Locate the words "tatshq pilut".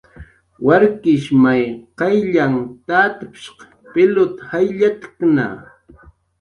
2.87-4.33